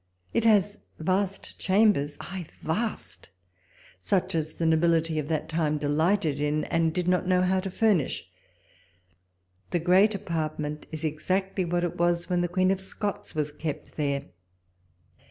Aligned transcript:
It 0.33 0.45
has 0.45 0.79
vast 0.97 1.59
chambers— 1.59 2.17
aye, 2.21 2.47
vast, 2.63 3.29
such 3.99 4.33
as 4.33 4.55
the 4.55 4.65
nobility 4.65 5.19
of 5.19 5.27
that 5.27 5.47
time 5.47 5.77
delighted 5.77 6.39
in, 6.41 6.63
and 6.63 6.91
did 6.91 7.07
not 7.07 7.27
know 7.27 7.43
how 7.43 7.59
to 7.59 7.69
furnish. 7.69 8.27
The 9.69 9.77
great 9.79 10.15
apart 10.15 10.57
ment 10.57 10.87
is 10.91 11.03
exactly 11.03 11.65
what 11.65 11.83
it 11.83 11.97
was 11.97 12.31
when 12.31 12.41
the 12.41 12.47
Queen 12.47 12.71
of 12.71 12.81
Scots 12.81 13.35
was 13.35 13.51
kept 13.51 13.95
there. 13.95 14.25